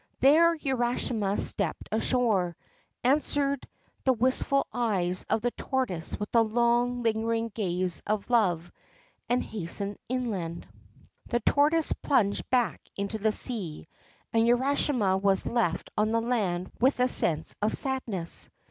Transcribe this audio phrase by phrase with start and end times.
[0.19, 2.55] There Urashima stepped ashore,
[3.03, 3.67] answered
[4.03, 8.71] the wistful eyes of the tortoise with a long, lingering gaze of love,
[9.29, 10.67] and hastened inland.
[11.27, 13.87] The tortoise plunged back into the sea,
[14.33, 18.49] and Urashima was left on the land with a sense of sadness.